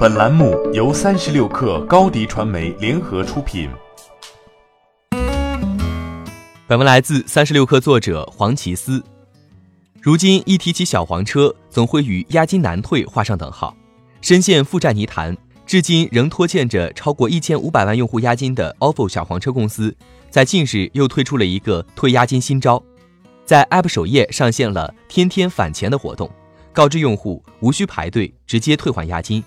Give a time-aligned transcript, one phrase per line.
[0.00, 3.68] 本栏目由三十六氪高低传媒联合出品。
[6.66, 9.04] 本文来自三十六氪作者黄奇思。
[10.00, 13.76] 如今一提起小黄车，总会与押金难退画上等号。
[14.22, 15.36] 深陷负债泥潭，
[15.66, 19.94] 至今仍拖欠着超过一千五百万用户押金的 ofo 小黄车公司，
[20.30, 22.82] 在近日又推出了一个退押金新招，
[23.44, 26.30] 在 app 首页上线了“天天返钱”的活动。
[26.72, 29.44] 告知用户无需排队，直接退还押金。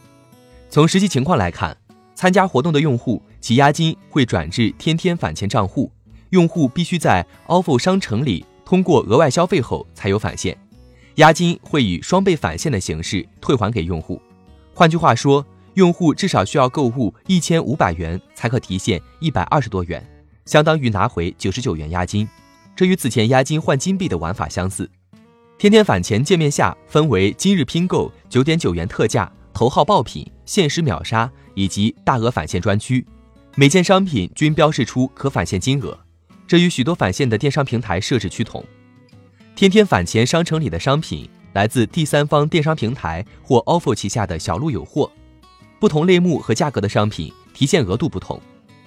[0.74, 1.78] 从实际情况来看，
[2.16, 5.92] 参加活动的用户其押金会转至天天返钱账户，
[6.32, 10.58] 用户必须在 ofo 商城里通过额外消费后才有返现，
[11.18, 14.20] 押金会以双倍返现的形式退还给用户。
[14.74, 20.04] 换句话说，用户至少需要购物一千五百元才可提现一百二十多元，
[20.48, 22.28] 相当于拿回九十九元押金。
[22.76, 24.90] 这与此前押金换金币的玩法相似。
[25.60, 33.06] 天天返钱界面下分为今日拼购九点九元特价、头号爆品、限时秒杀以及大额返现专区，
[33.56, 35.98] 每件商品均标示出可返现金额，
[36.48, 38.64] 这与许多返现的电商平台设置趋同。
[39.56, 45.12] 天天返钱商城里的商品来自第三方电商平台或 ofo 旗下的小鹿有货，
[45.80, 48.42] 不同类目和价格的商品提现额度不同，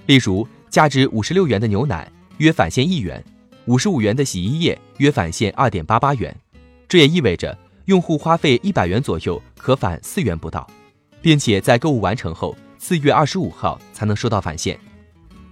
[0.06, 3.24] 例如价值五十六元的牛奶约返现一元，
[3.66, 6.36] 五十五元的洗衣液约返现二点八八元。
[6.88, 7.56] 这也意味着，
[7.86, 10.68] 用户花费一百元左右可返四元不到，
[11.22, 14.76] 并且在购物完成后四月二十五号才能收到返现。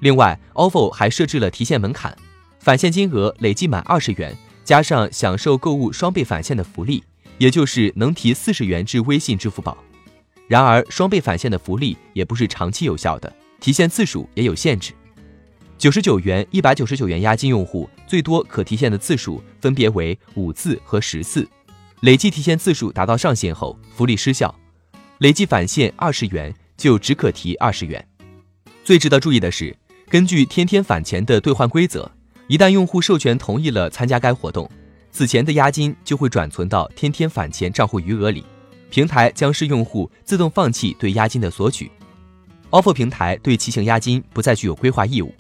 [0.01, 2.17] 另外，ofo 还设置了提现门槛，
[2.59, 7.05] 返现金额累计满二十元，加上享受购物双倍返现的福利，
[7.39, 9.79] 也就是能提四十元至微信、支付宝。
[10.49, 14.93] 然而，双倍返现的福利也不是长期有效的，提现次数也有限制。
[15.79, 21.47] 九十九元、一百九十九元押金用户最多可提现的次数分别为五次和十次，
[22.05, 24.55] 累计提现次数达到上限后，福利失效。
[25.21, 28.07] 累计返现二十元就只可提二十元。
[28.85, 29.75] 最值得注意的是，
[30.11, 32.11] 根据天天返钱的兑换规则，
[32.47, 34.71] 一旦用户授权同意了参加该活动，
[35.13, 38.45] 此前的押金就会转存到天天返钱账户余额里，
[38.91, 41.91] 平台将视用户自动放弃对押金的索取。
[42.69, 45.35] ofo 平台对骑行押金不再具有规划义务。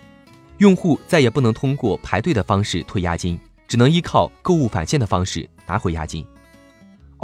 [0.57, 3.39] 用户再也不能通过排队的方式退押金，
[3.69, 6.27] 只能依靠购物返现的方式拿回押金。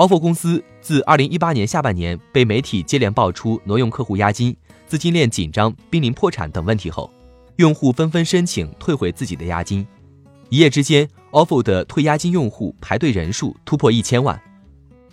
[0.00, 4.56] Ofo 公司自2018年下半年被媒体接连爆出挪用客户押金、
[4.86, 7.12] 资金链紧张、濒临破产等问题后，
[7.56, 9.86] 用户纷纷申请退回自己的押金。
[10.48, 14.40] 一夜之间，ofo 的退押金用户排队人数突破一千万。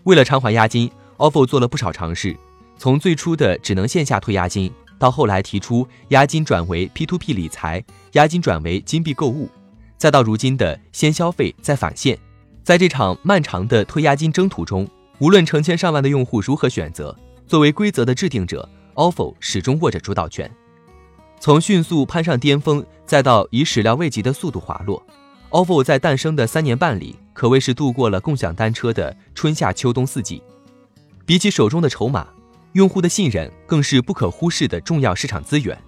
[0.04, 2.34] 为了偿还押金，ofo 做了不少尝试，
[2.78, 4.72] 从最初的只能线下退押金。
[4.98, 7.84] 到后来提出押金转为 P2P 理财，
[8.14, 9.50] 押金转为金币购物，
[9.98, 12.18] 再到如今的先消费再返现，
[12.68, 14.86] 在这场漫长的退押金征途中，
[15.20, 17.18] 无论成千上万的用户如何选择，
[17.48, 20.52] 作为规则的制定者，ofo 始终握着主导权。
[21.40, 25.02] 从迅速攀上巅峰，再到以始料未及的速度滑落
[25.52, 30.44] ，ofo 在诞生的三年半里，可谓是度过了共享单车的春夏秋冬四季。
[31.26, 32.28] 比起手中的筹码。
[32.74, 35.82] 用户的信任更是不可忽视的重要市场资源。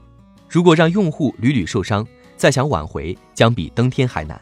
[0.48, 2.08] 如果让用户屡屡受伤，
[2.38, 4.42] 再想挽回将比登天还难。